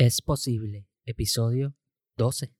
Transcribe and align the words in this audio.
Es 0.00 0.22
posible, 0.22 0.86
episodio 1.04 1.74
12. 2.16 2.54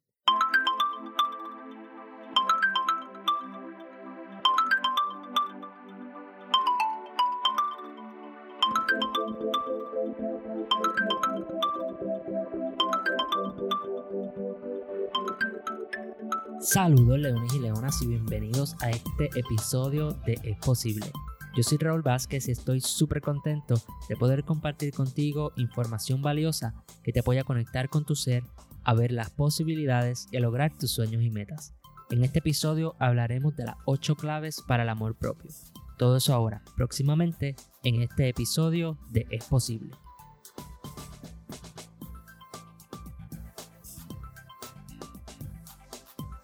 Saludos 16.60 17.18
leones 17.20 17.54
y 17.54 17.58
leonas 17.60 18.02
y 18.02 18.06
bienvenidos 18.08 18.74
a 18.82 18.90
este 18.90 19.30
episodio 19.34 20.12
de 20.26 20.34
Es 20.42 20.58
posible. 20.58 21.10
Yo 21.56 21.64
soy 21.64 21.78
Raúl 21.78 22.02
Vázquez 22.02 22.46
y 22.46 22.52
estoy 22.52 22.80
súper 22.80 23.20
contento 23.20 23.74
de 24.08 24.16
poder 24.16 24.44
compartir 24.44 24.94
contigo 24.94 25.52
información 25.56 26.22
valiosa 26.22 26.74
que 27.02 27.12
te 27.12 27.20
apoya 27.20 27.40
a 27.40 27.44
conectar 27.44 27.88
con 27.88 28.04
tu 28.04 28.14
ser, 28.14 28.44
a 28.84 28.94
ver 28.94 29.10
las 29.10 29.30
posibilidades 29.30 30.28
y 30.30 30.36
a 30.36 30.40
lograr 30.40 30.72
tus 30.78 30.92
sueños 30.92 31.22
y 31.22 31.30
metas. 31.30 31.74
En 32.10 32.22
este 32.22 32.38
episodio 32.38 32.94
hablaremos 33.00 33.56
de 33.56 33.64
las 33.64 33.76
8 33.84 34.14
claves 34.14 34.62
para 34.66 34.84
el 34.84 34.88
amor 34.90 35.16
propio. 35.16 35.50
Todo 35.98 36.18
eso 36.18 36.34
ahora, 36.34 36.62
próximamente, 36.76 37.56
en 37.82 38.00
este 38.00 38.28
episodio 38.28 38.96
de 39.10 39.26
Es 39.30 39.44
posible. 39.46 39.90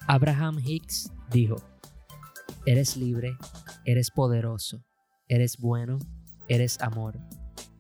Abraham 0.09 0.59
Hicks 0.64 1.12
dijo, 1.30 1.56
Eres 2.64 2.97
libre, 2.97 3.36
eres 3.84 4.11
poderoso, 4.11 4.84
eres 5.29 5.59
bueno, 5.59 5.98
eres 6.48 6.80
amor, 6.80 7.19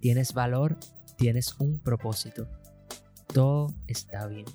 tienes 0.00 0.32
valor, 0.32 0.76
tienes 1.16 1.54
un 1.58 1.78
propósito. 1.78 2.48
Todo 3.32 3.74
está 3.86 4.26
bien. 4.26 4.46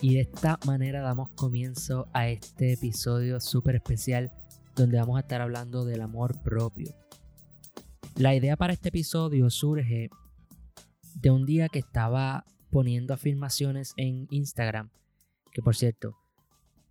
Y 0.00 0.14
de 0.14 0.20
esta 0.20 0.58
manera 0.66 1.00
damos 1.00 1.30
comienzo 1.30 2.08
a 2.12 2.28
este 2.28 2.74
episodio 2.74 3.40
súper 3.40 3.76
especial 3.76 4.32
donde 4.74 4.98
vamos 4.98 5.16
a 5.16 5.20
estar 5.20 5.40
hablando 5.40 5.84
del 5.84 6.02
amor 6.02 6.40
propio. 6.42 6.94
La 8.14 8.34
idea 8.34 8.56
para 8.56 8.72
este 8.72 8.90
episodio 8.90 9.48
surge 9.50 10.10
de 11.14 11.30
un 11.30 11.46
día 11.46 11.68
que 11.68 11.78
estaba 11.78 12.44
poniendo 12.70 13.14
afirmaciones 13.14 13.94
en 13.96 14.26
Instagram, 14.30 14.90
que 15.52 15.62
por 15.62 15.76
cierto, 15.76 16.16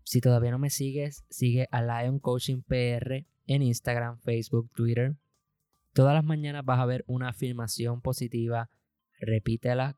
si 0.03 0.19
todavía 0.19 0.51
no 0.51 0.59
me 0.59 0.69
sigues, 0.71 1.25
sigue 1.29 1.67
a 1.71 1.81
Lion 1.81 2.19
Coaching 2.19 2.61
PR 2.61 3.25
en 3.47 3.61
Instagram, 3.61 4.19
Facebook, 4.19 4.71
Twitter. 4.75 5.15
Todas 5.93 6.13
las 6.13 6.23
mañanas 6.23 6.65
vas 6.65 6.79
a 6.79 6.85
ver 6.85 7.03
una 7.07 7.29
afirmación 7.29 8.01
positiva, 8.01 8.69
repítela 9.19 9.97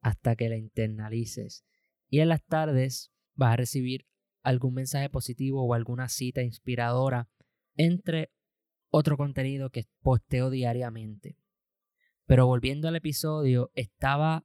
hasta 0.00 0.36
que 0.36 0.48
la 0.48 0.56
internalices. 0.56 1.64
Y 2.08 2.20
en 2.20 2.28
las 2.28 2.44
tardes 2.44 3.10
vas 3.34 3.54
a 3.54 3.56
recibir 3.56 4.06
algún 4.42 4.74
mensaje 4.74 5.08
positivo 5.08 5.66
o 5.66 5.74
alguna 5.74 6.08
cita 6.08 6.42
inspiradora 6.42 7.28
entre 7.76 8.30
otro 8.90 9.16
contenido 9.16 9.70
que 9.70 9.86
posteo 10.02 10.50
diariamente. 10.50 11.36
Pero 12.26 12.46
volviendo 12.46 12.88
al 12.88 12.96
episodio, 12.96 13.70
estaba 13.74 14.44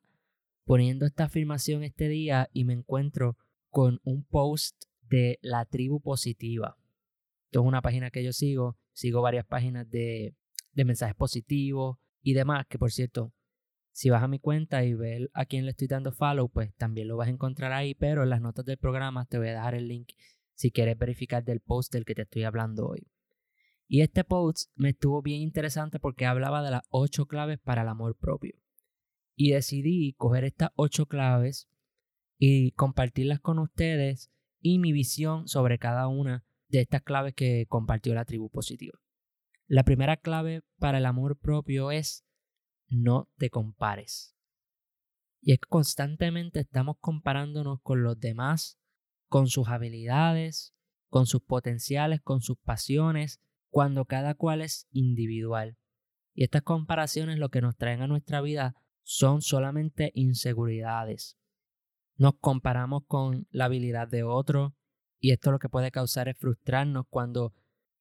poniendo 0.65 1.05
esta 1.05 1.25
afirmación 1.25 1.83
este 1.83 2.07
día 2.09 2.49
y 2.53 2.63
me 2.63 2.73
encuentro 2.73 3.37
con 3.69 3.99
un 4.03 4.23
post 4.23 4.85
de 5.01 5.39
la 5.41 5.65
tribu 5.65 6.01
positiva. 6.01 6.77
Esto 7.49 7.61
es 7.61 7.65
una 7.65 7.81
página 7.81 8.11
que 8.11 8.23
yo 8.23 8.31
sigo, 8.31 8.77
sigo 8.93 9.23
varias 9.23 9.43
páginas 9.43 9.89
de, 9.89 10.35
de 10.73 10.85
mensajes 10.85 11.15
positivos 11.15 11.97
y 12.21 12.33
demás, 12.33 12.67
que 12.69 12.77
por 12.77 12.91
cierto, 12.91 13.33
si 13.91 14.11
vas 14.11 14.21
a 14.21 14.27
mi 14.27 14.37
cuenta 14.37 14.83
y 14.83 14.93
ves 14.93 15.27
a 15.33 15.45
quién 15.45 15.65
le 15.65 15.71
estoy 15.71 15.87
dando 15.87 16.11
follow, 16.11 16.47
pues 16.47 16.75
también 16.75 17.07
lo 17.07 17.17
vas 17.17 17.27
a 17.27 17.31
encontrar 17.31 17.71
ahí, 17.71 17.95
pero 17.95 18.21
en 18.21 18.29
las 18.29 18.39
notas 18.39 18.65
del 18.65 18.77
programa 18.77 19.25
te 19.25 19.39
voy 19.39 19.47
a 19.47 19.53
dejar 19.53 19.73
el 19.73 19.87
link 19.87 20.09
si 20.53 20.69
quieres 20.69 20.95
verificar 20.95 21.43
del 21.43 21.59
post 21.59 21.91
del 21.91 22.05
que 22.05 22.13
te 22.13 22.21
estoy 22.21 22.43
hablando 22.43 22.87
hoy. 22.87 23.07
Y 23.87 24.01
este 24.01 24.23
post 24.23 24.69
me 24.75 24.89
estuvo 24.89 25.23
bien 25.23 25.41
interesante 25.41 25.99
porque 25.99 26.27
hablaba 26.27 26.61
de 26.61 26.69
las 26.69 26.83
ocho 26.89 27.25
claves 27.25 27.57
para 27.57 27.81
el 27.81 27.87
amor 27.87 28.15
propio. 28.15 28.61
Y 29.35 29.53
decidí 29.53 30.13
coger 30.13 30.43
estas 30.43 30.69
ocho 30.75 31.07
claves 31.07 31.67
y 32.37 32.73
compartirlas 32.73 33.39
con 33.39 33.57
ustedes 33.57 34.29
y 34.61 34.77
mi 34.77 34.91
visión 34.91 35.47
sobre 35.47 35.79
cada 35.79 36.07
una 36.07 36.45
de 36.69 36.81
estas 36.81 37.01
claves 37.01 37.33
que 37.33 37.65
compartió 37.67 38.13
la 38.13 38.25
tribu 38.25 38.49
positiva. 38.49 38.97
La 39.67 39.83
primera 39.83 40.17
clave 40.17 40.61
para 40.77 40.97
el 40.97 41.05
amor 41.05 41.37
propio 41.37 41.91
es 41.91 42.25
no 42.87 43.29
te 43.37 43.49
compares. 43.49 44.35
Y 45.41 45.53
es 45.53 45.59
que 45.59 45.67
constantemente 45.69 46.59
estamos 46.59 46.97
comparándonos 46.99 47.79
con 47.81 48.03
los 48.03 48.19
demás, 48.19 48.79
con 49.27 49.47
sus 49.47 49.67
habilidades, 49.67 50.73
con 51.09 51.25
sus 51.25 51.41
potenciales, 51.41 52.21
con 52.21 52.41
sus 52.41 52.57
pasiones, 52.57 53.39
cuando 53.69 54.05
cada 54.05 54.33
cual 54.33 54.61
es 54.61 54.87
individual. 54.91 55.77
Y 56.33 56.43
estas 56.43 56.63
comparaciones 56.63 57.37
lo 57.37 57.49
que 57.49 57.61
nos 57.61 57.75
traen 57.77 58.01
a 58.01 58.07
nuestra 58.07 58.41
vida 58.41 58.75
son 59.03 59.41
solamente 59.41 60.11
inseguridades, 60.13 61.39
nos 62.19 62.33
comparamos 62.37 63.03
con 63.07 63.47
la 63.49 63.65
habilidad 63.65 64.09
de 64.09 64.23
otro 64.23 64.75
y 65.19 65.31
esto 65.31 65.51
lo 65.51 65.59
que 65.59 65.69
puede 65.69 65.91
causar 65.91 66.29
es 66.29 66.37
frustrarnos 66.37 67.05
cuando 67.09 67.53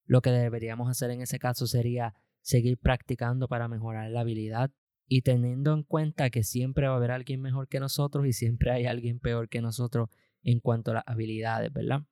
lo 0.07 0.23
que 0.23 0.31
deberíamos 0.31 0.89
hacer 0.89 1.11
en 1.11 1.21
ese 1.21 1.39
caso 1.39 1.67
sería 1.67 2.15
seguir 2.41 2.79
practicando 2.79 3.49
para 3.49 3.69
mejorar 3.69 4.11
la 4.11 4.21
habilidad 4.21 4.71
y 5.07 5.23
teniendo 5.23 5.73
en 5.73 5.83
cuenta 5.83 6.31
que 6.31 6.45
siempre 6.45 6.87
va 6.87 6.95
a 6.95 6.97
haber 6.97 7.11
alguien 7.11 7.41
mejor 7.41 7.69
que 7.69 7.81
nosotros 7.81 8.27
y 8.27 8.33
siempre 8.33 8.71
hay 8.71 8.87
alguien 8.87 9.19
peor 9.19 9.49
que 9.49 9.61
nosotros 9.61 10.11
en 10.43 10.61
cuanto 10.61 10.91
a 10.91 10.95
las 10.95 11.05
habilidades, 11.07 11.73
¿verdad? 11.73 12.03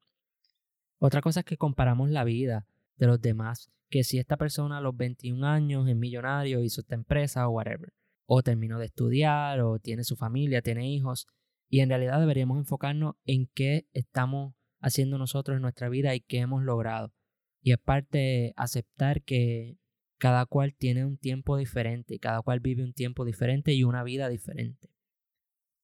Otra 0.99 1.21
cosa 1.21 1.41
es 1.41 1.47
que 1.47 1.57
comparamos 1.57 2.11
la 2.11 2.25
vida 2.25 2.67
de 2.97 3.07
los 3.07 3.21
demás, 3.21 3.71
que 3.91 4.03
si 4.03 4.19
esta 4.19 4.37
persona 4.37 4.79
a 4.79 4.81
los 4.81 4.97
21 4.97 5.47
años 5.47 5.89
es 5.89 5.97
millonario, 5.97 6.63
hizo 6.63 6.81
esta 6.81 6.95
empresa 6.95 7.47
o 7.47 7.53
whatever, 7.53 7.93
o 8.25 8.43
terminó 8.43 8.79
de 8.79 8.87
estudiar, 8.87 9.61
o 9.61 9.79
tiene 9.79 10.05
su 10.05 10.17
familia, 10.17 10.63
tiene 10.63 10.91
hijos, 10.91 11.27
y 11.69 11.81
en 11.81 11.91
realidad 11.91 12.19
deberíamos 12.19 12.59
enfocarnos 12.59 13.15
en 13.25 13.47
qué 13.55 13.87
estamos 13.93 14.55
haciendo 14.87 15.19
nosotros 15.19 15.57
en 15.57 15.63
nuestra 15.63 15.89
vida 15.89 16.15
y 16.15 16.21
qué 16.21 16.39
hemos 16.39 16.63
logrado. 16.63 17.13
Y 17.61 17.73
es 17.73 17.79
parte 17.79 18.53
aceptar 18.57 19.23
que 19.23 19.79
cada 20.19 20.47
cual 20.47 20.75
tiene 20.77 21.05
un 21.05 21.19
tiempo 21.19 21.57
diferente 21.57 22.19
cada 22.19 22.41
cual 22.41 22.61
vive 22.61 22.85
un 22.85 22.95
tiempo 22.95 23.25
diferente 23.25 23.75
y 23.75 23.83
una 23.83 24.05
vida 24.05 24.29
diferente. 24.29 24.89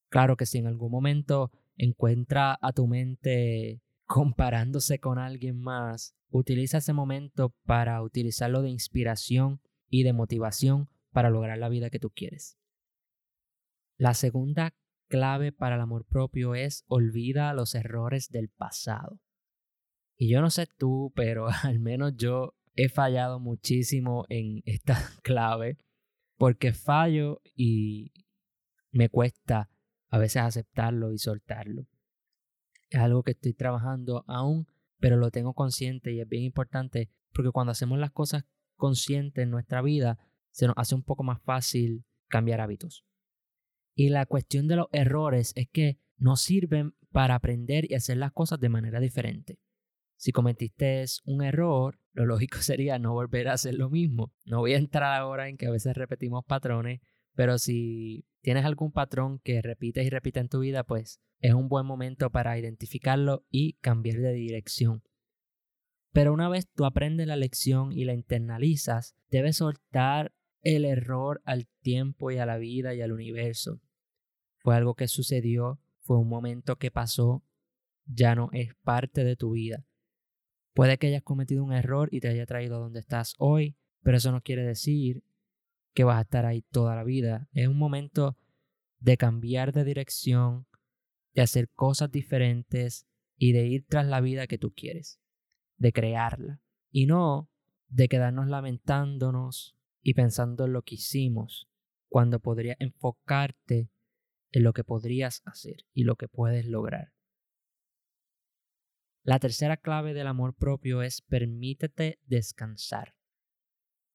Claro 0.08 0.36
que 0.36 0.46
si 0.46 0.58
en 0.58 0.68
algún 0.68 0.92
momento 0.92 1.50
encuentra 1.76 2.56
a 2.62 2.72
tu 2.72 2.86
mente 2.86 3.82
comparándose 4.06 5.00
con 5.00 5.18
alguien 5.18 5.58
más, 5.58 6.14
utiliza 6.30 6.78
ese 6.78 6.92
momento 6.92 7.54
para 7.64 8.00
utilizarlo 8.02 8.62
de 8.62 8.70
inspiración 8.70 9.60
y 9.88 10.04
de 10.04 10.12
motivación 10.12 10.88
para 11.10 11.28
lograr 11.28 11.58
la 11.58 11.68
vida 11.68 11.90
que 11.90 11.98
tú 11.98 12.10
quieres. 12.10 12.56
La 13.98 14.14
segunda 14.14 14.74
clave 15.12 15.52
para 15.52 15.74
el 15.74 15.82
amor 15.82 16.06
propio 16.06 16.54
es 16.54 16.86
olvida 16.88 17.52
los 17.52 17.74
errores 17.74 18.30
del 18.30 18.48
pasado. 18.48 19.20
Y 20.16 20.30
yo 20.30 20.40
no 20.40 20.48
sé 20.48 20.66
tú, 20.78 21.12
pero 21.14 21.48
al 21.64 21.80
menos 21.80 22.14
yo 22.16 22.54
he 22.76 22.88
fallado 22.88 23.38
muchísimo 23.38 24.24
en 24.30 24.62
esta 24.64 24.96
clave 25.22 25.76
porque 26.38 26.72
fallo 26.72 27.42
y 27.54 28.14
me 28.90 29.10
cuesta 29.10 29.68
a 30.08 30.16
veces 30.16 30.40
aceptarlo 30.40 31.12
y 31.12 31.18
soltarlo. 31.18 31.86
Es 32.88 33.00
algo 33.00 33.22
que 33.22 33.32
estoy 33.32 33.52
trabajando 33.52 34.24
aún, 34.26 34.66
pero 34.98 35.18
lo 35.18 35.30
tengo 35.30 35.52
consciente 35.52 36.12
y 36.14 36.20
es 36.20 36.28
bien 36.28 36.44
importante 36.44 37.10
porque 37.34 37.50
cuando 37.50 37.72
hacemos 37.72 37.98
las 37.98 38.12
cosas 38.12 38.44
conscientes 38.76 39.42
en 39.42 39.50
nuestra 39.50 39.82
vida, 39.82 40.18
se 40.52 40.66
nos 40.66 40.76
hace 40.78 40.94
un 40.94 41.02
poco 41.02 41.22
más 41.22 41.42
fácil 41.42 42.06
cambiar 42.28 42.62
hábitos. 42.62 43.04
Y 43.94 44.08
la 44.08 44.26
cuestión 44.26 44.68
de 44.68 44.76
los 44.76 44.86
errores 44.92 45.52
es 45.56 45.68
que 45.68 45.98
nos 46.16 46.40
sirven 46.40 46.94
para 47.10 47.34
aprender 47.34 47.90
y 47.90 47.94
hacer 47.94 48.16
las 48.16 48.32
cosas 48.32 48.58
de 48.60 48.68
manera 48.68 49.00
diferente. 49.00 49.58
Si 50.16 50.32
cometiste 50.32 51.04
un 51.24 51.42
error, 51.42 51.98
lo 52.12 52.26
lógico 52.26 52.58
sería 52.60 52.98
no 52.98 53.12
volver 53.12 53.48
a 53.48 53.54
hacer 53.54 53.74
lo 53.74 53.90
mismo. 53.90 54.32
No 54.44 54.60
voy 54.60 54.74
a 54.74 54.78
entrar 54.78 55.20
ahora 55.20 55.48
en 55.48 55.56
que 55.56 55.66
a 55.66 55.70
veces 55.70 55.96
repetimos 55.96 56.44
patrones, 56.44 57.00
pero 57.34 57.58
si 57.58 58.24
tienes 58.40 58.64
algún 58.64 58.92
patrón 58.92 59.40
que 59.40 59.62
repites 59.62 60.06
y 60.06 60.10
repites 60.10 60.42
en 60.42 60.48
tu 60.48 60.60
vida, 60.60 60.84
pues 60.84 61.20
es 61.40 61.54
un 61.54 61.68
buen 61.68 61.86
momento 61.86 62.30
para 62.30 62.58
identificarlo 62.58 63.44
y 63.50 63.74
cambiar 63.80 64.18
de 64.18 64.32
dirección. 64.32 65.02
Pero 66.12 66.32
una 66.32 66.48
vez 66.48 66.68
tú 66.68 66.84
aprendes 66.84 67.26
la 67.26 67.36
lección 67.36 67.92
y 67.92 68.04
la 68.04 68.12
internalizas, 68.12 69.16
debes 69.30 69.56
soltar 69.56 70.32
el 70.62 70.84
error 70.84 71.42
al 71.44 71.66
tiempo 71.80 72.30
y 72.30 72.38
a 72.38 72.46
la 72.46 72.56
vida 72.56 72.94
y 72.94 73.02
al 73.02 73.12
universo. 73.12 73.80
Fue 74.58 74.76
algo 74.76 74.94
que 74.94 75.08
sucedió, 75.08 75.80
fue 76.00 76.18
un 76.18 76.28
momento 76.28 76.76
que 76.76 76.90
pasó, 76.90 77.44
ya 78.06 78.34
no 78.34 78.48
es 78.52 78.74
parte 78.82 79.24
de 79.24 79.36
tu 79.36 79.52
vida. 79.52 79.84
Puede 80.74 80.98
que 80.98 81.08
hayas 81.08 81.22
cometido 81.22 81.64
un 81.64 81.72
error 81.72 82.08
y 82.12 82.20
te 82.20 82.28
haya 82.28 82.46
traído 82.46 82.76
a 82.76 82.80
donde 82.80 83.00
estás 83.00 83.34
hoy, 83.38 83.76
pero 84.02 84.16
eso 84.16 84.32
no 84.32 84.42
quiere 84.42 84.64
decir 84.64 85.22
que 85.94 86.04
vas 86.04 86.18
a 86.18 86.22
estar 86.22 86.46
ahí 86.46 86.62
toda 86.62 86.96
la 86.96 87.04
vida. 87.04 87.48
Es 87.52 87.68
un 87.68 87.78
momento 87.78 88.38
de 88.98 89.16
cambiar 89.16 89.72
de 89.72 89.84
dirección, 89.84 90.66
de 91.34 91.42
hacer 91.42 91.68
cosas 91.70 92.10
diferentes 92.10 93.06
y 93.36 93.52
de 93.52 93.66
ir 93.66 93.84
tras 93.86 94.06
la 94.06 94.20
vida 94.20 94.46
que 94.46 94.58
tú 94.58 94.72
quieres, 94.72 95.20
de 95.76 95.92
crearla. 95.92 96.60
Y 96.90 97.06
no 97.06 97.50
de 97.88 98.08
quedarnos 98.08 98.46
lamentándonos 98.46 99.76
y 100.02 100.14
pensando 100.14 100.66
en 100.66 100.72
lo 100.72 100.82
que 100.82 100.96
hicimos, 100.96 101.68
cuando 102.08 102.40
podrías 102.40 102.76
enfocarte 102.80 103.88
en 104.50 104.62
lo 104.62 104.72
que 104.72 104.84
podrías 104.84 105.42
hacer 105.44 105.84
y 105.94 106.04
lo 106.04 106.16
que 106.16 106.28
puedes 106.28 106.66
lograr. 106.66 107.12
La 109.24 109.38
tercera 109.38 109.76
clave 109.76 110.14
del 110.14 110.26
amor 110.26 110.54
propio 110.54 111.02
es 111.02 111.22
permítete 111.22 112.18
descansar. 112.26 113.14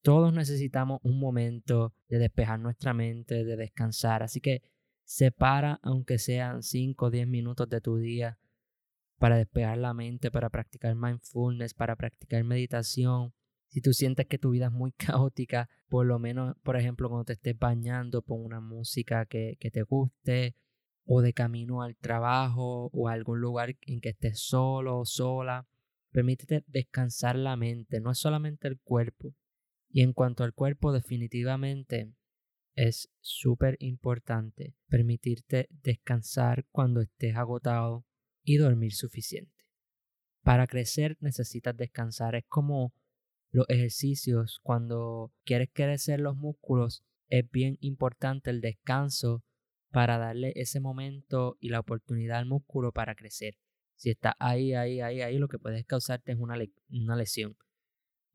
Todos 0.02 0.34
necesitamos 0.34 1.00
un 1.02 1.20
momento 1.20 1.94
de 2.08 2.20
despejar 2.20 2.60
nuestra 2.60 2.94
mente, 2.94 3.44
de 3.44 3.56
descansar, 3.56 4.22
así 4.22 4.42
que 4.42 4.62
separa 5.06 5.80
aunque 5.82 6.20
sean 6.20 6.62
5 6.62 7.06
o 7.06 7.10
10 7.10 7.28
minutos 7.28 7.70
de 7.70 7.82
tu 7.82 7.98
día 7.98 8.38
para 9.18 9.38
despejar 9.38 9.78
la 9.78 9.94
mente, 9.94 10.30
para 10.30 10.50
practicar 10.50 10.96
mindfulness, 10.96 11.74
para 11.74 11.96
practicar 11.96 12.44
meditación, 12.44 13.34
si 13.70 13.82
tú 13.82 13.94
sientes 13.94 14.28
que 14.28 14.38
tu 14.38 14.52
vida 14.52 14.68
es 14.68 14.72
muy 14.72 14.92
caótica, 14.98 15.70
por 15.90 16.06
lo 16.06 16.20
menos, 16.20 16.56
por 16.64 16.78
ejemplo, 16.78 17.10
cuando 17.10 17.26
te 17.26 17.34
estés 17.34 17.58
bañando, 17.58 18.22
pon 18.22 18.44
una 18.44 18.60
música 18.60 19.26
que, 19.26 19.58
que 19.60 19.72
te 19.72 19.84
guste, 19.84 20.56
o 21.06 21.22
de 21.22 21.34
camino 21.34 21.82
al 21.82 21.96
trabajo, 21.96 22.90
o 22.92 23.08
a 23.08 23.14
algún 23.14 23.40
lugar 23.40 23.78
en 23.82 24.02
que 24.02 24.10
estés 24.10 24.40
solo 24.42 25.00
o 25.00 25.06
sola. 25.06 25.68
Permítete 26.12 26.64
descansar 26.68 27.36
la 27.36 27.56
mente, 27.56 28.02
no 28.02 28.12
es 28.12 28.20
solamente 28.20 28.68
el 28.68 28.80
cuerpo. 28.80 29.34
Y 29.90 30.02
en 30.02 30.14
cuanto 30.14 30.44
al 30.44 30.54
cuerpo, 30.54 30.92
definitivamente 30.92 32.12
es 32.76 33.10
súper 33.22 33.78
importante 33.80 34.76
permitirte 34.88 35.68
descansar 35.70 36.66
cuando 36.72 37.02
estés 37.02 37.36
agotado 37.36 38.06
y 38.44 38.58
dormir 38.58 38.94
suficiente. 38.94 39.66
Para 40.44 40.68
crecer 40.68 41.18
necesitas 41.20 41.76
descansar. 41.76 42.36
Es 42.36 42.46
como 42.48 42.94
los 43.52 43.66
ejercicios, 43.70 44.60
cuando 44.64 45.32
quieres 45.44 45.70
crecer 45.74 46.20
los 46.20 46.36
músculos, 46.36 47.04
es 47.30 47.50
bien 47.50 47.78
importante 47.82 48.50
el 48.50 48.62
descanso 48.62 49.44
para 49.92 50.18
darle 50.18 50.54
ese 50.56 50.80
momento 50.80 51.58
y 51.60 51.70
la 51.70 51.80
oportunidad 51.80 52.40
al 52.40 52.46
músculo 52.46 52.92
para 52.92 53.16
crecer. 53.16 53.56
Si 53.96 54.10
está 54.10 54.36
ahí, 54.40 54.74
ahí, 54.74 55.02
ahí, 55.02 55.22
ahí, 55.22 55.38
lo 55.38 55.48
que 55.48 55.60
puedes 55.60 55.86
causarte 55.86 56.34
es 56.34 56.38
una, 56.38 56.56
una 56.90 57.16
lesión. 57.16 57.58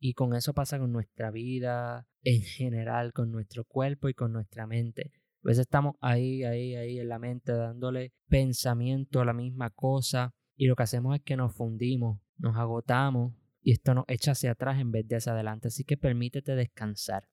Y 0.00 0.14
con 0.14 0.34
eso 0.34 0.54
pasa 0.54 0.78
con 0.78 0.90
nuestra 0.90 1.30
vida 1.30 2.08
en 2.22 2.42
general, 2.42 3.12
con 3.12 3.30
nuestro 3.30 3.64
cuerpo 3.64 4.08
y 4.08 4.14
con 4.14 4.32
nuestra 4.32 4.66
mente. 4.66 5.12
A 5.44 5.48
veces 5.48 5.62
estamos 5.62 5.94
ahí, 6.00 6.42
ahí, 6.42 6.74
ahí 6.74 6.98
en 6.98 7.08
la 7.08 7.18
mente 7.18 7.52
dándole 7.52 8.12
pensamiento 8.28 9.20
a 9.20 9.24
la 9.24 9.32
misma 9.32 9.70
cosa 9.70 10.34
y 10.56 10.66
lo 10.66 10.74
que 10.74 10.82
hacemos 10.82 11.14
es 11.16 11.22
que 11.22 11.36
nos 11.36 11.54
fundimos, 11.54 12.20
nos 12.38 12.56
agotamos 12.56 13.34
y 13.62 13.72
esto 13.72 13.94
nos 13.94 14.04
echa 14.08 14.32
hacia 14.32 14.52
atrás 14.52 14.80
en 14.80 14.90
vez 14.90 15.06
de 15.06 15.16
hacia 15.16 15.32
adelante. 15.32 15.68
Así 15.68 15.84
que 15.84 15.96
permítete 15.96 16.54
descansar. 16.54 17.28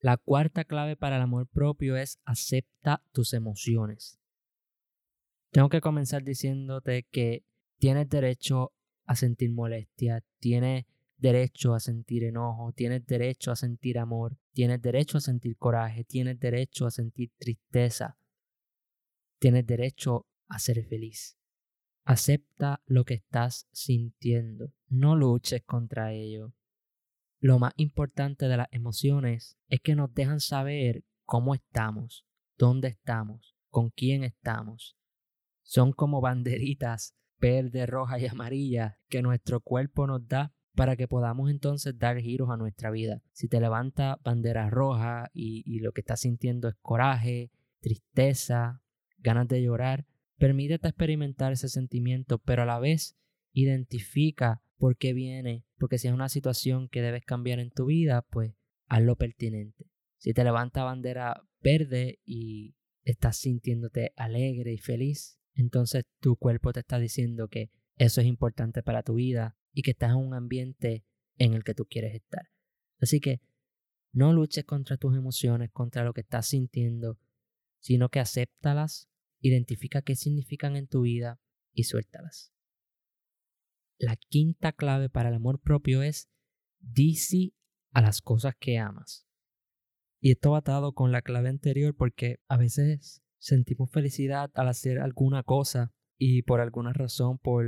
La 0.00 0.16
cuarta 0.16 0.64
clave 0.64 0.96
para 0.96 1.16
el 1.16 1.22
amor 1.22 1.46
propio 1.46 1.96
es 1.96 2.18
acepta 2.24 3.04
tus 3.12 3.34
emociones. 3.34 4.18
Tengo 5.50 5.68
que 5.68 5.80
comenzar 5.80 6.24
diciéndote 6.24 7.04
que 7.10 7.44
tienes 7.78 8.08
derecho 8.08 8.72
a 9.04 9.14
sentir 9.14 9.50
molestia, 9.52 10.24
tienes 10.40 10.86
derecho 11.18 11.74
a 11.74 11.80
sentir 11.80 12.24
enojo, 12.24 12.72
tienes 12.72 13.06
derecho 13.06 13.52
a 13.52 13.56
sentir 13.56 13.98
amor, 13.98 14.36
tienes 14.52 14.82
derecho 14.82 15.18
a 15.18 15.20
sentir 15.20 15.56
coraje, 15.56 16.04
tienes 16.04 16.40
derecho 16.40 16.86
a 16.86 16.90
sentir 16.90 17.30
tristeza, 17.38 18.16
tienes 19.38 19.66
derecho 19.66 20.26
a 20.48 20.58
ser 20.58 20.84
feliz. 20.84 21.36
Acepta 22.04 22.82
lo 22.86 23.04
que 23.04 23.14
estás 23.14 23.68
sintiendo. 23.72 24.72
No 24.88 25.14
luches 25.16 25.62
contra 25.62 26.12
ello. 26.12 26.52
Lo 27.38 27.58
más 27.58 27.72
importante 27.76 28.48
de 28.48 28.56
las 28.56 28.68
emociones 28.70 29.56
es 29.68 29.80
que 29.80 29.94
nos 29.94 30.12
dejan 30.14 30.40
saber 30.40 31.04
cómo 31.24 31.54
estamos, 31.54 32.24
dónde 32.56 32.88
estamos, 32.88 33.56
con 33.68 33.90
quién 33.90 34.24
estamos. 34.24 34.96
Son 35.62 35.92
como 35.92 36.20
banderitas 36.20 37.14
verde, 37.38 37.86
roja 37.86 38.18
y 38.18 38.26
amarilla 38.26 38.98
que 39.08 39.22
nuestro 39.22 39.60
cuerpo 39.60 40.06
nos 40.06 40.26
da 40.28 40.52
para 40.74 40.96
que 40.96 41.08
podamos 41.08 41.50
entonces 41.50 41.98
dar 41.98 42.18
giros 42.18 42.50
a 42.50 42.56
nuestra 42.56 42.90
vida. 42.90 43.22
Si 43.32 43.48
te 43.48 43.60
levanta 43.60 44.18
bandera 44.22 44.70
roja 44.70 45.30
y, 45.32 45.62
y 45.66 45.80
lo 45.80 45.92
que 45.92 46.00
estás 46.00 46.20
sintiendo 46.20 46.68
es 46.68 46.76
coraje, 46.80 47.50
tristeza, 47.80 48.82
ganas 49.18 49.48
de 49.48 49.62
llorar, 49.62 50.06
Permítete 50.42 50.88
experimentar 50.88 51.52
ese 51.52 51.68
sentimiento, 51.68 52.38
pero 52.40 52.62
a 52.62 52.66
la 52.66 52.80
vez 52.80 53.16
identifica 53.52 54.60
por 54.76 54.96
qué 54.96 55.12
viene, 55.12 55.64
porque 55.78 55.98
si 55.98 56.08
es 56.08 56.14
una 56.14 56.28
situación 56.28 56.88
que 56.88 57.00
debes 57.00 57.24
cambiar 57.24 57.60
en 57.60 57.70
tu 57.70 57.86
vida, 57.86 58.22
pues 58.22 58.52
haz 58.88 59.04
lo 59.04 59.14
pertinente. 59.14 59.86
Si 60.18 60.34
te 60.34 60.42
levanta 60.42 60.82
bandera 60.82 61.46
verde 61.60 62.18
y 62.24 62.74
estás 63.04 63.36
sintiéndote 63.36 64.14
alegre 64.16 64.72
y 64.72 64.78
feliz, 64.78 65.38
entonces 65.54 66.06
tu 66.18 66.34
cuerpo 66.34 66.72
te 66.72 66.80
está 66.80 66.98
diciendo 66.98 67.46
que 67.46 67.70
eso 67.96 68.20
es 68.20 68.26
importante 68.26 68.82
para 68.82 69.04
tu 69.04 69.14
vida 69.14 69.56
y 69.72 69.82
que 69.82 69.92
estás 69.92 70.10
en 70.10 70.16
un 70.16 70.34
ambiente 70.34 71.04
en 71.38 71.54
el 71.54 71.62
que 71.62 71.74
tú 71.74 71.84
quieres 71.84 72.16
estar. 72.16 72.48
Así 73.00 73.20
que 73.20 73.40
no 74.10 74.32
luches 74.32 74.64
contra 74.64 74.96
tus 74.96 75.16
emociones, 75.16 75.70
contra 75.70 76.02
lo 76.02 76.12
que 76.12 76.22
estás 76.22 76.48
sintiendo, 76.48 77.16
sino 77.78 78.08
que 78.08 78.18
acéptalas, 78.18 79.08
Identifica 79.42 80.00
qué 80.00 80.16
significan 80.16 80.76
en 80.76 80.86
tu 80.86 81.02
vida 81.02 81.40
y 81.74 81.84
suéltalas. 81.84 82.54
La 83.98 84.16
quinta 84.16 84.72
clave 84.72 85.10
para 85.10 85.28
el 85.28 85.34
amor 85.34 85.60
propio 85.60 86.02
es 86.02 86.30
dice 86.80 87.52
a 87.92 88.00
las 88.00 88.22
cosas 88.22 88.54
que 88.58 88.78
amas. 88.78 89.26
Y 90.20 90.30
esto 90.30 90.52
va 90.52 90.58
atado 90.58 90.94
con 90.94 91.12
la 91.12 91.22
clave 91.22 91.48
anterior 91.48 91.94
porque 91.94 92.40
a 92.48 92.56
veces 92.56 93.22
sentimos 93.38 93.90
felicidad 93.90 94.50
al 94.54 94.68
hacer 94.68 95.00
alguna 95.00 95.42
cosa 95.42 95.92
y 96.16 96.42
por 96.42 96.60
alguna 96.60 96.92
razón, 96.92 97.38
por 97.38 97.66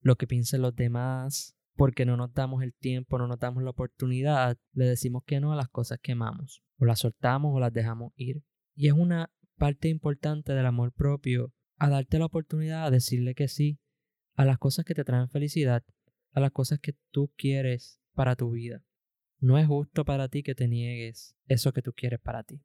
lo 0.00 0.16
que 0.16 0.28
piensen 0.28 0.62
los 0.62 0.74
demás, 0.76 1.56
porque 1.74 2.06
no 2.06 2.16
nos 2.16 2.32
damos 2.32 2.62
el 2.62 2.74
tiempo, 2.74 3.18
no 3.18 3.26
nos 3.26 3.40
damos 3.40 3.64
la 3.64 3.70
oportunidad, 3.70 4.56
le 4.72 4.84
decimos 4.84 5.24
que 5.26 5.40
no 5.40 5.52
a 5.52 5.56
las 5.56 5.68
cosas 5.68 5.98
que 6.00 6.12
amamos. 6.12 6.62
O 6.78 6.84
las 6.84 7.00
soltamos 7.00 7.52
o 7.54 7.58
las 7.58 7.72
dejamos 7.72 8.12
ir. 8.16 8.44
Y 8.76 8.86
es 8.86 8.92
una 8.92 9.32
parte 9.60 9.88
importante 9.88 10.54
del 10.54 10.64
amor 10.64 10.90
propio 10.90 11.52
a 11.76 11.90
darte 11.90 12.18
la 12.18 12.24
oportunidad 12.24 12.86
de 12.86 12.96
decirle 12.96 13.34
que 13.34 13.46
sí 13.46 13.78
a 14.34 14.46
las 14.46 14.56
cosas 14.56 14.86
que 14.86 14.94
te 14.94 15.04
traen 15.04 15.28
felicidad, 15.28 15.84
a 16.32 16.40
las 16.40 16.50
cosas 16.50 16.80
que 16.80 16.94
tú 17.10 17.30
quieres 17.36 18.00
para 18.14 18.36
tu 18.36 18.52
vida. 18.52 18.82
No 19.38 19.58
es 19.58 19.66
justo 19.66 20.06
para 20.06 20.28
ti 20.28 20.42
que 20.42 20.54
te 20.54 20.66
niegues 20.66 21.36
eso 21.44 21.74
que 21.74 21.82
tú 21.82 21.92
quieres 21.92 22.20
para 22.20 22.42
ti. 22.42 22.62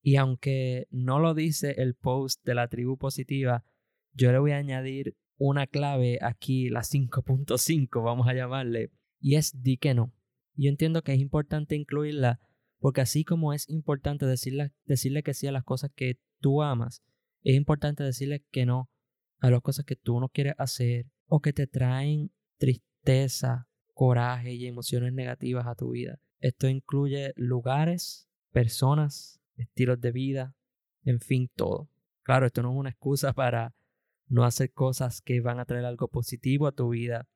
Y 0.00 0.14
aunque 0.14 0.86
no 0.90 1.18
lo 1.18 1.34
dice 1.34 1.74
el 1.78 1.96
post 1.96 2.44
de 2.44 2.54
la 2.54 2.68
tribu 2.68 2.96
positiva, 2.96 3.64
yo 4.12 4.30
le 4.30 4.38
voy 4.38 4.52
a 4.52 4.58
añadir 4.58 5.16
una 5.38 5.66
clave 5.66 6.20
aquí, 6.22 6.68
la 6.68 6.82
5.5, 6.82 8.04
vamos 8.04 8.28
a 8.28 8.34
llamarle, 8.34 8.92
y 9.18 9.34
es 9.34 9.60
di 9.60 9.76
que 9.76 9.92
no. 9.92 10.14
Yo 10.54 10.68
entiendo 10.68 11.02
que 11.02 11.14
es 11.14 11.18
importante 11.18 11.74
incluirla 11.74 12.38
porque 12.78 13.00
así 13.00 13.24
como 13.24 13.52
es 13.52 13.68
importante 13.68 14.26
decirle, 14.26 14.72
decirle 14.84 15.22
que 15.22 15.34
sí 15.34 15.46
a 15.46 15.52
las 15.52 15.64
cosas 15.64 15.90
que 15.94 16.18
tú 16.40 16.62
amas, 16.62 17.02
es 17.42 17.54
importante 17.54 18.04
decirle 18.04 18.44
que 18.50 18.66
no 18.66 18.90
a 19.40 19.50
las 19.50 19.62
cosas 19.62 19.84
que 19.84 19.96
tú 19.96 20.20
no 20.20 20.28
quieres 20.28 20.54
hacer 20.58 21.06
o 21.26 21.40
que 21.40 21.52
te 21.52 21.66
traen 21.66 22.32
tristeza, 22.58 23.68
coraje 23.94 24.54
y 24.54 24.66
emociones 24.66 25.12
negativas 25.12 25.66
a 25.66 25.74
tu 25.74 25.90
vida. 25.90 26.20
Esto 26.40 26.68
incluye 26.68 27.32
lugares, 27.36 28.28
personas, 28.52 29.40
estilos 29.56 30.00
de 30.00 30.12
vida, 30.12 30.54
en 31.02 31.20
fin, 31.20 31.50
todo. 31.54 31.88
Claro, 32.22 32.46
esto 32.46 32.62
no 32.62 32.70
es 32.70 32.76
una 32.76 32.90
excusa 32.90 33.32
para 33.32 33.74
no 34.26 34.44
hacer 34.44 34.72
cosas 34.72 35.20
que 35.22 35.40
van 35.40 35.58
a 35.58 35.64
traer 35.64 35.84
algo 35.84 36.08
positivo 36.08 36.66
a 36.66 36.72
tu 36.72 36.90
vida, 36.90 37.26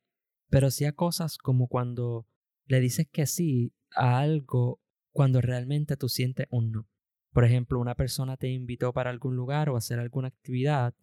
pero 0.51 0.71
sí 0.71 0.85
a 0.85 0.93
cosas 0.93 1.39
como 1.39 1.67
cuando 1.67 2.27
le 2.67 2.81
dices 2.81 3.09
que 3.11 3.27
sí 3.27 3.73
a 3.97 4.19
algo 4.19 4.82
cuando 5.13 5.41
realmente 5.41 5.97
tú 5.97 6.09
sientes 6.09 6.47
un 6.51 6.73
no. 6.73 6.89
Por 7.33 7.45
ejemplo, 7.45 7.79
una 7.79 7.95
persona 7.95 8.37
te 8.37 8.49
invitó 8.49 8.93
para 8.93 9.11
algún 9.11 9.37
lugar 9.37 9.69
o 9.69 9.77
hacer 9.77 9.99
alguna 9.99 10.29
actividad 10.29 10.95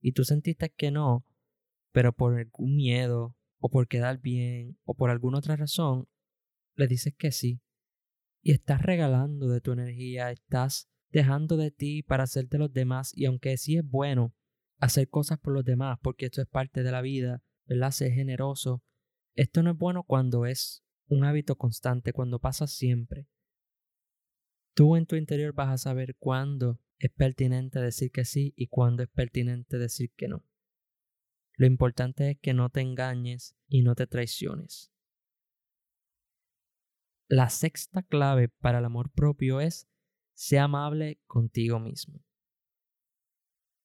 y 0.00 0.12
tú 0.12 0.24
sentiste 0.24 0.70
que 0.70 0.90
no, 0.90 1.24
pero 1.92 2.12
por 2.12 2.38
algún 2.38 2.76
miedo 2.76 3.36
o 3.58 3.68
por 3.68 3.88
quedar 3.88 4.20
bien 4.20 4.78
o 4.84 4.94
por 4.94 5.10
alguna 5.10 5.38
otra 5.38 5.56
razón, 5.56 6.08
le 6.74 6.86
dices 6.86 7.14
que 7.16 7.32
sí. 7.32 7.60
Y 8.42 8.52
estás 8.52 8.82
regalando 8.82 9.48
de 9.48 9.60
tu 9.60 9.72
energía, 9.72 10.30
estás 10.30 10.88
dejando 11.10 11.56
de 11.56 11.70
ti 11.70 12.02
para 12.02 12.24
hacerte 12.24 12.58
los 12.58 12.72
demás 12.72 13.12
y 13.16 13.24
aunque 13.24 13.56
sí 13.56 13.76
es 13.76 13.84
bueno 13.84 14.34
hacer 14.78 15.08
cosas 15.08 15.38
por 15.38 15.54
los 15.54 15.64
demás 15.64 15.98
porque 16.02 16.26
esto 16.26 16.42
es 16.42 16.48
parte 16.48 16.82
de 16.82 16.92
la 16.92 17.00
vida, 17.00 17.42
¿verdad? 17.64 17.90
Ser 17.90 18.12
generoso. 18.12 18.82
Esto 19.34 19.62
no 19.62 19.72
es 19.72 19.76
bueno 19.76 20.04
cuando 20.04 20.46
es 20.46 20.84
un 21.08 21.24
hábito 21.24 21.56
constante, 21.56 22.12
cuando 22.12 22.38
pasa 22.38 22.66
siempre. 22.66 23.26
Tú 24.76 24.94
en 24.94 25.06
tu 25.06 25.16
interior 25.16 25.54
vas 25.54 25.70
a 25.70 25.78
saber 25.78 26.16
cuándo 26.18 26.78
es 26.98 27.10
pertinente 27.10 27.80
decir 27.80 28.10
que 28.10 28.26
sí 28.26 28.52
y 28.58 28.66
cuándo 28.66 29.02
es 29.02 29.08
pertinente 29.08 29.78
decir 29.78 30.12
que 30.14 30.28
no. 30.28 30.44
Lo 31.54 31.66
importante 31.66 32.32
es 32.32 32.38
que 32.38 32.52
no 32.52 32.68
te 32.68 32.82
engañes 32.82 33.56
y 33.68 33.80
no 33.80 33.94
te 33.94 34.06
traiciones. 34.06 34.92
La 37.26 37.48
sexta 37.48 38.02
clave 38.02 38.50
para 38.50 38.80
el 38.80 38.84
amor 38.84 39.10
propio 39.10 39.62
es 39.62 39.88
ser 40.34 40.58
amable 40.58 41.22
contigo 41.26 41.80
mismo. 41.80 42.22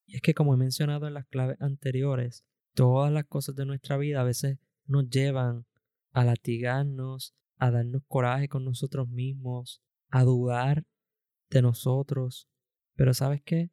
Y 0.06 0.18
es 0.18 0.22
que 0.22 0.34
como 0.34 0.54
he 0.54 0.58
mencionado 0.58 1.08
en 1.08 1.14
las 1.14 1.26
claves 1.28 1.56
anteriores, 1.62 2.44
todas 2.76 3.14
las 3.14 3.24
cosas 3.28 3.56
de 3.56 3.66
nuestra 3.66 3.96
vida 3.96 4.20
a 4.20 4.26
veces 4.26 4.60
nos 4.88 5.10
llevan 5.10 5.66
a 6.12 6.26
latigarnos, 6.26 7.34
a 7.56 7.72
darnos 7.72 8.04
coraje 8.10 8.50
con 8.50 8.66
nosotros 8.66 9.08
mismos, 9.08 9.82
a 10.12 10.24
dudar 10.24 10.86
de 11.50 11.62
nosotros. 11.62 12.48
Pero 12.96 13.14
¿sabes 13.14 13.42
qué? 13.44 13.72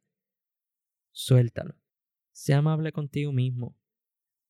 Suéltalo. 1.11 1.75
Sé 2.31 2.53
amable 2.53 2.91
contigo 2.91 3.31
mismo. 3.31 3.77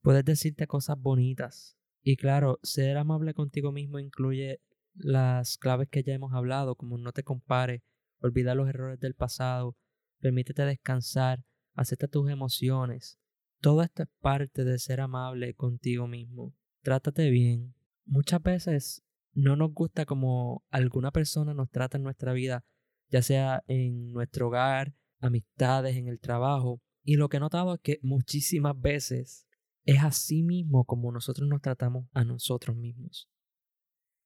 Puedes 0.01 0.23
decirte 0.23 0.67
cosas 0.67 0.97
bonitas. 0.99 1.77
Y 2.01 2.15
claro, 2.15 2.59
ser 2.63 2.97
amable 2.97 3.33
contigo 3.33 3.71
mismo 3.71 3.99
incluye 3.99 4.61
las 4.93 5.57
claves 5.57 5.89
que 5.89 6.03
ya 6.03 6.13
hemos 6.13 6.33
hablado, 6.33 6.75
como 6.75 6.97
no 6.97 7.11
te 7.11 7.23
compare, 7.23 7.83
olvida 8.19 8.55
los 8.55 8.69
errores 8.69 8.99
del 8.99 9.15
pasado, 9.15 9.75
permítete 10.19 10.63
descansar, 10.63 11.43
acepta 11.73 12.07
tus 12.07 12.29
emociones. 12.29 13.17
Todo 13.61 13.81
esto 13.81 14.03
es 14.03 14.09
parte 14.21 14.63
de 14.63 14.79
ser 14.79 15.01
amable 15.01 15.53
contigo 15.53 16.07
mismo. 16.07 16.53
Trátate 16.81 17.29
bien. 17.29 17.73
Muchas 18.05 18.41
veces 18.41 19.03
no 19.33 19.55
nos 19.55 19.73
gusta 19.73 20.05
como 20.05 20.63
alguna 20.69 21.11
persona 21.11 21.53
nos 21.53 21.69
trata 21.69 21.97
en 21.97 22.03
nuestra 22.03 22.33
vida, 22.33 22.65
ya 23.09 23.21
sea 23.21 23.63
en 23.67 24.11
nuestro 24.11 24.47
hogar, 24.47 24.93
amistades, 25.19 25.95
en 25.97 26.07
el 26.07 26.19
trabajo. 26.19 26.81
Y 27.03 27.15
lo 27.15 27.29
que 27.29 27.37
he 27.37 27.39
notado 27.39 27.75
es 27.75 27.81
que 27.81 27.99
muchísimas 28.01 28.79
veces 28.79 29.47
es 29.83 30.03
así 30.03 30.43
mismo 30.43 30.85
como 30.85 31.11
nosotros 31.11 31.47
nos 31.47 31.61
tratamos 31.61 32.07
a 32.13 32.23
nosotros 32.23 32.75
mismos 32.75 33.29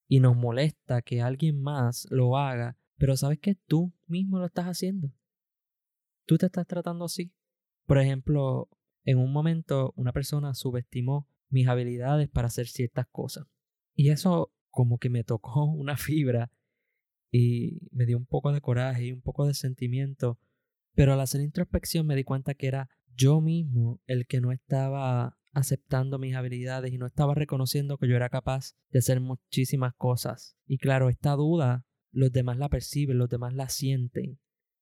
y 0.08 0.20
nos 0.20 0.36
molesta 0.36 1.02
que 1.02 1.22
alguien 1.22 1.62
más 1.62 2.08
lo 2.10 2.38
haga, 2.38 2.78
pero 2.98 3.16
sabes 3.18 3.40
que 3.40 3.56
tú 3.56 3.94
mismo 4.08 4.40
lo 4.40 4.46
estás 4.46 4.66
haciendo. 4.66 5.12
Tú 6.26 6.38
te 6.38 6.46
estás 6.46 6.68
tratando 6.68 7.06
así. 7.06 7.34
Por 7.86 7.98
ejemplo, 7.98 8.70
en 9.04 9.18
un 9.18 9.32
momento 9.32 9.94
una 9.96 10.14
persona 10.14 10.54
subestimó 10.54 11.28
mis 11.50 11.68
habilidades 11.68 12.30
para 12.30 12.48
hacer 12.48 12.68
ciertas 12.68 13.08
cosas. 13.12 13.46
Y 13.96 14.10
eso 14.10 14.52
como 14.74 14.98
que 14.98 15.10
me 15.10 15.24
tocó 15.24 15.64
una 15.72 15.96
fibra 15.96 16.52
y 17.32 17.80
me 17.92 18.06
dio 18.06 18.18
un 18.18 18.26
poco 18.26 18.52
de 18.52 18.60
coraje 18.62 19.06
y 19.06 19.12
un 19.14 19.22
poco 19.22 19.48
de 19.48 19.54
sentimiento. 19.54 20.40
Pero 20.94 21.14
al 21.14 21.22
hacer 21.22 21.42
introspección 21.42 22.06
me 22.06 22.16
di 22.16 22.24
cuenta 22.24 22.54
que 22.54 22.68
era 22.68 22.90
yo 23.16 23.40
mismo 23.40 24.02
el 24.06 24.28
que 24.28 24.42
no 24.42 24.52
estaba 24.52 25.38
aceptando 25.54 26.20
mis 26.20 26.36
habilidades 26.36 26.92
y 26.92 26.98
no 26.98 27.06
estaba 27.06 27.36
reconociendo 27.36 27.98
que 27.98 28.08
yo 28.08 28.16
era 28.16 28.30
capaz 28.30 28.76
de 28.90 29.00
hacer 29.00 29.20
muchísimas 29.20 29.94
cosas. 29.96 30.58
Y 30.66 30.78
claro, 30.78 31.10
esta 31.10 31.32
duda 31.36 31.86
los 32.12 32.32
demás 32.32 32.58
la 32.58 32.70
perciben, 32.70 33.18
los 33.18 33.30
demás 33.30 33.54
la 33.54 33.70
sienten. 33.70 34.40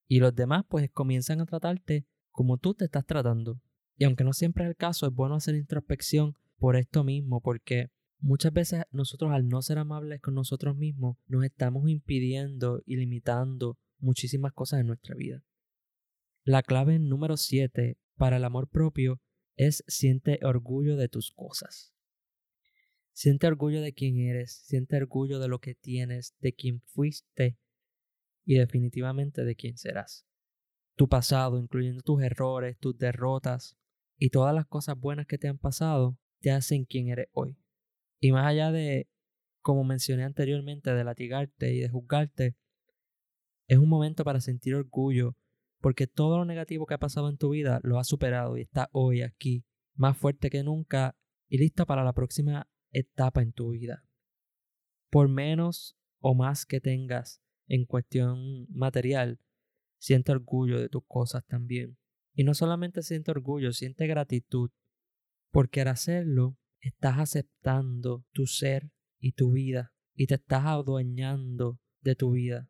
Y 0.07 0.19
los 0.19 0.35
demás 0.35 0.65
pues 0.67 0.89
comienzan 0.91 1.39
a 1.41 1.45
tratarte 1.45 2.05
como 2.31 2.57
tú 2.57 2.73
te 2.73 2.85
estás 2.85 3.05
tratando. 3.05 3.61
Y 3.97 4.05
aunque 4.05 4.23
no 4.23 4.33
siempre 4.33 4.63
es 4.63 4.69
el 4.69 4.75
caso, 4.75 5.05
es 5.07 5.13
bueno 5.13 5.35
hacer 5.35 5.55
introspección 5.55 6.35
por 6.57 6.75
esto 6.75 7.03
mismo, 7.03 7.41
porque 7.41 7.91
muchas 8.21 8.53
veces 8.53 8.83
nosotros 8.91 9.31
al 9.31 9.47
no 9.47 9.61
ser 9.61 9.77
amables 9.77 10.21
con 10.21 10.35
nosotros 10.35 10.75
mismos, 10.75 11.17
nos 11.27 11.43
estamos 11.43 11.89
impidiendo 11.89 12.81
y 12.85 12.95
limitando 12.95 13.77
muchísimas 13.99 14.53
cosas 14.53 14.79
en 14.79 14.87
nuestra 14.87 15.15
vida. 15.15 15.43
La 16.43 16.63
clave 16.63 16.97
número 16.99 17.37
7 17.37 17.97
para 18.15 18.37
el 18.37 18.45
amor 18.45 18.69
propio 18.69 19.21
es 19.55 19.83
siente 19.87 20.39
orgullo 20.43 20.95
de 20.95 21.09
tus 21.09 21.31
cosas. 21.31 21.93
Siente 23.13 23.47
orgullo 23.47 23.81
de 23.81 23.93
quién 23.93 24.17
eres, 24.17 24.63
siente 24.65 24.95
orgullo 24.95 25.39
de 25.39 25.47
lo 25.47 25.59
que 25.59 25.75
tienes, 25.75 26.35
de 26.39 26.53
quién 26.53 26.81
fuiste 26.81 27.57
y 28.45 28.55
definitivamente 28.55 29.43
de 29.43 29.55
quién 29.55 29.77
serás. 29.77 30.25
Tu 30.95 31.07
pasado, 31.07 31.59
incluyendo 31.59 32.01
tus 32.01 32.21
errores, 32.21 32.77
tus 32.79 32.97
derrotas 32.97 33.77
y 34.17 34.29
todas 34.29 34.55
las 34.55 34.65
cosas 34.65 34.97
buenas 34.97 35.27
que 35.27 35.37
te 35.37 35.47
han 35.47 35.57
pasado, 35.57 36.17
te 36.39 36.51
hacen 36.51 36.85
quien 36.85 37.09
eres 37.09 37.27
hoy. 37.33 37.57
Y 38.21 38.31
más 38.31 38.45
allá 38.45 38.71
de, 38.71 39.09
como 39.61 39.83
mencioné 39.83 40.23
anteriormente, 40.23 40.93
de 40.93 41.03
latigarte 41.03 41.73
y 41.73 41.79
de 41.79 41.89
juzgarte, 41.89 42.55
es 43.67 43.77
un 43.77 43.89
momento 43.89 44.23
para 44.23 44.39
sentir 44.39 44.75
orgullo 44.75 45.35
porque 45.81 46.05
todo 46.05 46.37
lo 46.37 46.45
negativo 46.45 46.85
que 46.85 46.93
ha 46.93 46.99
pasado 46.99 47.27
en 47.29 47.37
tu 47.37 47.49
vida 47.49 47.79
lo 47.83 47.97
has 47.97 48.07
superado 48.07 48.55
y 48.55 48.61
está 48.61 48.89
hoy 48.93 49.23
aquí, 49.23 49.65
más 49.95 50.15
fuerte 50.15 50.49
que 50.49 50.63
nunca 50.63 51.17
y 51.49 51.57
lista 51.57 51.85
para 51.85 52.03
la 52.03 52.13
próxima 52.13 52.69
etapa 52.91 53.41
en 53.41 53.51
tu 53.51 53.71
vida. 53.71 54.05
Por 55.09 55.27
menos 55.27 55.97
o 56.19 56.35
más 56.35 56.65
que 56.65 56.79
tengas 56.79 57.41
en 57.67 57.85
cuestión 57.85 58.67
material, 58.69 59.39
siente 59.97 60.31
orgullo 60.31 60.79
de 60.79 60.87
tus 60.87 61.03
cosas 61.07 61.45
también. 61.47 61.97
Y 62.33 62.43
no 62.43 62.53
solamente 62.53 63.01
siente 63.01 63.31
orgullo, 63.31 63.73
siente 63.73 64.07
gratitud, 64.07 64.69
porque 65.51 65.81
al 65.81 65.89
hacerlo 65.89 66.57
estás 66.81 67.19
aceptando 67.19 68.25
tu 68.31 68.47
ser 68.47 68.91
y 69.19 69.33
tu 69.33 69.51
vida 69.51 69.93
y 70.13 70.27
te 70.27 70.35
estás 70.35 70.65
adueñando 70.65 71.79
de 72.01 72.15
tu 72.15 72.31
vida. 72.31 72.69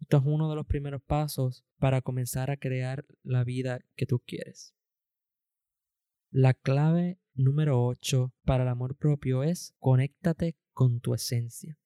Esto 0.00 0.18
es 0.18 0.22
uno 0.26 0.48
de 0.48 0.56
los 0.56 0.66
primeros 0.66 1.02
pasos 1.02 1.64
para 1.78 2.02
comenzar 2.02 2.50
a 2.50 2.56
crear 2.56 3.04
la 3.22 3.44
vida 3.44 3.80
que 3.96 4.06
tú 4.06 4.20
quieres. 4.20 4.74
La 6.30 6.54
clave 6.54 7.18
número 7.34 7.84
8 7.84 8.34
para 8.44 8.64
el 8.64 8.68
amor 8.68 8.96
propio 8.96 9.42
es 9.42 9.74
conéctate 9.78 10.56
con 10.72 11.00
tu 11.00 11.14
esencia. 11.14 11.78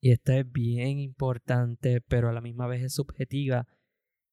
Y 0.00 0.12
esta 0.12 0.38
es 0.38 0.50
bien 0.50 0.98
importante, 0.98 2.00
pero 2.00 2.28
a 2.28 2.32
la 2.32 2.40
misma 2.40 2.66
vez 2.66 2.82
es 2.82 2.94
subjetiva 2.94 3.68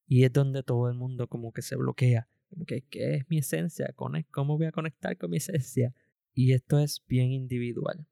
y 0.07 0.23
es 0.23 0.31
donde 0.31 0.63
todo 0.63 0.89
el 0.89 0.95
mundo 0.95 1.27
como 1.27 1.51
que 1.51 1.61
se 1.61 1.75
bloquea. 1.75 2.29
¿Qué 2.65 2.83
es 3.15 3.29
mi 3.29 3.39
esencia? 3.39 3.93
¿Cómo 3.95 4.57
voy 4.57 4.65
a 4.65 4.71
conectar 4.71 5.17
con 5.17 5.31
mi 5.31 5.37
esencia? 5.37 5.93
Y 6.33 6.53
esto 6.53 6.79
es 6.79 7.03
bien 7.07 7.31
individual 7.31 8.07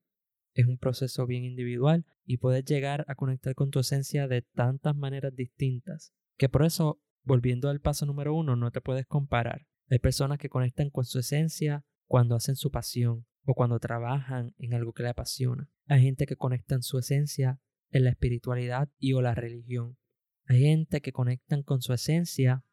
es 0.56 0.68
un 0.68 0.78
proceso 0.78 1.28
bien 1.28 1.44
individual 1.44 2.06
y 2.26 2.38
puedes 2.38 2.64
llegar 2.66 3.06
a 3.08 3.16
conectar 3.16 3.54
con 3.54 3.70
tu 3.70 3.80
esencia 3.80 4.28
de 4.28 4.42
tantas 4.42 4.96
maneras 4.96 5.36
distintas 5.36 6.14
que 6.38 6.50
por 6.50 6.66
eso, 6.66 7.02
volviendo 7.24 7.70
al 7.70 7.82
paso 7.82 8.06
número 8.06 8.34
uno, 8.34 8.56
no 8.56 8.72
te 8.72 8.82
puedes 8.82 9.06
comparar. 9.06 9.68
Hay 9.90 10.00
personas 10.00 10.38
que 10.38 10.50
conectan 10.50 10.90
con 10.90 11.06
su 11.06 11.20
esencia 11.20 11.86
cuando 12.08 12.36
hacen 12.36 12.56
su 12.56 12.72
pasión 12.72 13.26
o 13.44 13.54
cuando 13.54 13.80
trabajan 13.80 14.54
en 14.58 14.74
algo 14.74 14.94
que 14.94 15.04
le 15.04 15.10
apasiona. 15.10 15.70
Hay 15.88 16.02
gente 16.02 16.26
que 16.26 16.36
conecta 16.36 16.76
en 16.76 16.84
su 16.84 16.98
esencia 16.98 17.60
en 17.92 18.06
la 18.06 18.10
espiritualidad 18.10 18.90
y 18.98 19.14
o 19.14 19.22
la 19.22 19.36
religión. 19.36 19.98
Hay 20.46 20.62
gente 20.62 21.02
que 21.02 21.12
conectan 21.12 21.64
con 21.64 21.82
su 21.82 21.94
esencia 21.94 22.64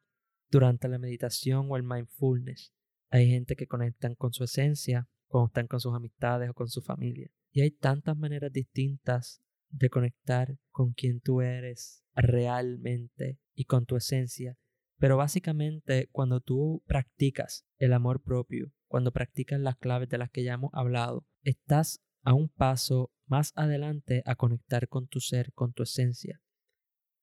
durante 0.52 0.86
la 0.86 0.98
meditación 0.98 1.66
o 1.68 1.76
el 1.76 1.82
mindfulness. 1.82 2.72
Hay 3.10 3.28
gente 3.28 3.56
que 3.56 3.66
conectan 3.66 4.14
con 4.14 4.32
su 4.32 4.44
esencia 4.44 5.08
están 5.46 5.66
con 5.66 5.80
sus 5.80 5.94
amistades 5.94 6.50
o 6.50 6.54
con 6.54 6.68
su 6.68 6.82
familia. 6.82 7.30
Y 7.50 7.62
hay 7.62 7.70
tantas 7.70 8.16
maneras 8.16 8.52
distintas 8.52 9.40
de 9.70 9.88
conectar 9.88 10.58
con 10.70 10.92
quien 10.92 11.20
tú 11.20 11.40
eres 11.40 12.04
realmente 12.14 13.38
y 13.54 13.64
con 13.64 13.86
tu 13.86 13.96
esencia. 13.96 14.56
Pero 14.98 15.16
básicamente 15.16 16.08
cuando 16.12 16.40
tú 16.40 16.82
practicas 16.86 17.64
el 17.78 17.92
amor 17.92 18.22
propio, 18.22 18.72
cuando 18.88 19.12
practicas 19.12 19.60
las 19.60 19.76
claves 19.76 20.08
de 20.08 20.18
las 20.18 20.30
que 20.30 20.44
ya 20.44 20.54
hemos 20.54 20.70
hablado, 20.74 21.26
estás 21.42 22.00
a 22.22 22.34
un 22.34 22.48
paso 22.50 23.10
más 23.26 23.52
adelante 23.56 24.22
a 24.26 24.36
conectar 24.36 24.88
con 24.88 25.08
tu 25.08 25.20
ser, 25.20 25.52
con 25.54 25.72
tu 25.72 25.82
esencia. 25.82 26.41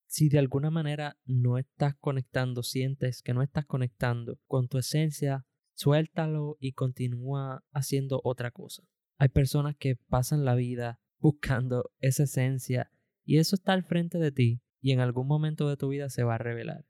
Si 0.10 0.28
de 0.28 0.40
alguna 0.40 0.72
manera 0.72 1.20
no 1.26 1.60
estás 1.60 1.94
conectando, 2.00 2.64
sientes 2.64 3.22
que 3.22 3.36
no 3.36 3.44
estás 3.44 3.68
conectando 3.68 4.40
con 4.48 4.68
tu 4.68 4.80
esencia, 4.80 5.46
suéltalo 5.76 6.58
y 6.60 6.72
continúa 6.72 7.64
haciendo 7.74 8.20
otra 8.24 8.50
cosa. 8.50 8.82
Hay 9.20 9.30
personas 9.30 9.76
que 9.78 9.98
pasan 10.08 10.46
la 10.46 10.56
vida 10.56 11.00
buscando 11.20 11.92
esa 12.00 12.24
esencia 12.24 12.90
y 13.24 13.38
eso 13.38 13.56
está 13.56 13.74
al 13.74 13.84
frente 13.84 14.18
de 14.18 14.32
ti 14.32 14.64
y 14.82 14.94
en 14.94 15.00
algún 15.00 15.28
momento 15.28 15.70
de 15.70 15.78
tu 15.78 15.90
vida 15.90 16.10
se 16.10 16.24
va 16.24 16.36
a 16.36 16.40
revelar. 16.40 16.88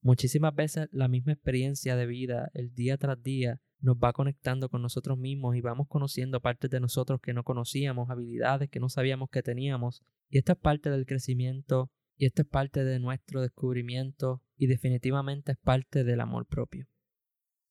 Muchísimas 0.00 0.54
veces 0.54 0.88
la 0.90 1.06
misma 1.06 1.32
experiencia 1.32 1.96
de 1.96 2.06
vida, 2.06 2.50
el 2.54 2.72
día 2.72 2.96
tras 2.96 3.22
día, 3.22 3.60
nos 3.80 3.98
va 3.98 4.14
conectando 4.14 4.70
con 4.70 4.80
nosotros 4.80 5.18
mismos 5.18 5.54
y 5.54 5.60
vamos 5.60 5.86
conociendo 5.86 6.40
partes 6.40 6.70
de 6.70 6.80
nosotros 6.80 7.20
que 7.20 7.34
no 7.34 7.44
conocíamos, 7.44 8.08
habilidades 8.08 8.70
que 8.70 8.80
no 8.80 8.88
sabíamos 8.88 9.28
que 9.28 9.42
teníamos. 9.42 10.02
Y 10.30 10.38
esto 10.38 10.52
es 10.52 10.58
parte 10.58 10.88
del 10.88 11.04
crecimiento 11.04 11.90
y 12.18 12.26
esto 12.26 12.42
es 12.42 12.48
parte 12.48 12.84
de 12.84 12.98
nuestro 12.98 13.40
descubrimiento 13.40 14.42
y 14.56 14.66
definitivamente 14.66 15.52
es 15.52 15.58
parte 15.58 16.02
del 16.02 16.20
amor 16.20 16.46
propio. 16.46 16.88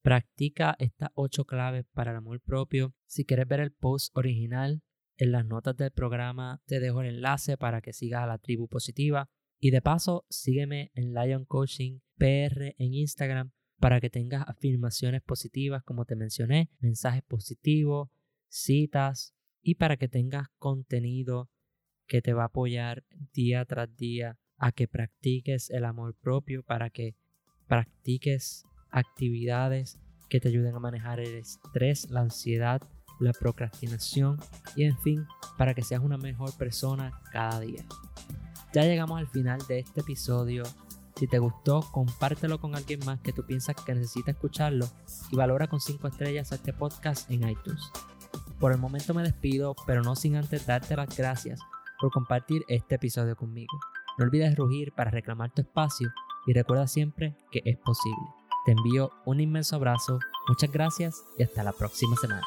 Practica 0.01 0.75
estas 0.79 1.09
ocho 1.15 1.45
claves 1.45 1.85
para 1.93 2.11
el 2.11 2.17
amor 2.17 2.39
propio. 2.41 2.95
Si 3.05 3.25
quieres 3.25 3.47
ver 3.47 3.59
el 3.59 3.73
post 3.73 4.15
original, 4.15 4.81
en 5.17 5.33
las 5.33 5.45
notas 5.45 5.75
del 5.75 5.91
programa 5.91 6.61
te 6.65 6.79
dejo 6.79 7.01
el 7.01 7.15
enlace 7.15 7.57
para 7.57 7.81
que 7.81 7.91
sigas 7.91 8.23
a 8.23 8.27
la 8.27 8.37
tribu 8.37 8.69
positiva. 8.69 9.29
Y 9.59 9.71
de 9.71 9.81
paso, 9.81 10.25
sígueme 10.29 10.91
en 10.93 11.13
Lion 11.13 11.43
Coaching 11.43 11.99
PR 12.15 12.73
en 12.77 12.93
Instagram 12.93 13.51
para 13.79 13.99
que 13.99 14.09
tengas 14.09 14.47
afirmaciones 14.47 15.21
positivas, 15.23 15.83
como 15.83 16.05
te 16.05 16.15
mencioné, 16.15 16.69
mensajes 16.79 17.23
positivos, 17.23 18.09
citas 18.47 19.35
y 19.61 19.75
para 19.75 19.97
que 19.97 20.07
tengas 20.07 20.47
contenido 20.57 21.49
que 22.07 22.21
te 22.21 22.33
va 22.33 22.43
a 22.43 22.47
apoyar 22.47 23.03
día 23.33 23.65
tras 23.65 23.95
día 23.95 24.37
a 24.57 24.71
que 24.71 24.87
practiques 24.87 25.69
el 25.69 25.85
amor 25.85 26.15
propio, 26.15 26.63
para 26.63 26.89
que 26.89 27.15
practiques 27.67 28.63
actividades 28.89 29.99
que 30.29 30.39
te 30.39 30.49
ayuden 30.49 30.75
a 30.75 30.79
manejar 30.79 31.19
el 31.19 31.35
estrés, 31.35 32.09
la 32.09 32.21
ansiedad, 32.21 32.81
la 33.19 33.33
procrastinación 33.33 34.37
y 34.75 34.83
en 34.83 34.97
fin, 34.99 35.25
para 35.57 35.73
que 35.73 35.83
seas 35.83 36.01
una 36.01 36.17
mejor 36.17 36.55
persona 36.57 37.21
cada 37.31 37.59
día. 37.59 37.85
Ya 38.73 38.83
llegamos 38.83 39.19
al 39.19 39.27
final 39.27 39.59
de 39.67 39.79
este 39.79 40.01
episodio. 40.01 40.63
Si 41.15 41.27
te 41.27 41.39
gustó, 41.39 41.81
compártelo 41.91 42.59
con 42.59 42.75
alguien 42.75 42.99
más 43.05 43.19
que 43.21 43.33
tú 43.33 43.43
piensas 43.45 43.75
que 43.75 43.95
necesita 43.95 44.31
escucharlo 44.31 44.87
y 45.31 45.35
valora 45.35 45.67
con 45.67 45.79
5 45.79 46.07
estrellas 46.07 46.51
a 46.51 46.55
este 46.55 46.73
podcast 46.73 47.29
en 47.31 47.49
iTunes. 47.49 47.81
Por 48.59 48.71
el 48.71 48.77
momento 48.77 49.13
me 49.13 49.23
despido, 49.23 49.75
pero 49.85 50.03
no 50.03 50.15
sin 50.15 50.35
antes 50.35 50.67
darte 50.67 50.95
las 50.95 51.15
gracias 51.15 51.59
por 51.99 52.11
compartir 52.11 52.63
este 52.67 52.95
episodio 52.95 53.35
conmigo. 53.35 53.77
No 54.17 54.25
olvides 54.25 54.55
rugir 54.55 54.93
para 54.93 55.11
reclamar 55.11 55.51
tu 55.53 55.61
espacio 55.61 56.09
y 56.45 56.53
recuerda 56.53 56.87
siempre 56.87 57.35
que 57.51 57.61
es 57.65 57.77
posible. 57.77 58.23
Te 58.65 58.71
envío 58.71 59.11
un 59.25 59.39
inmenso 59.39 59.75
abrazo, 59.75 60.19
muchas 60.47 60.71
gracias 60.71 61.23
y 61.37 61.43
hasta 61.43 61.63
la 61.63 61.71
próxima 61.71 62.15
semana. 62.15 62.45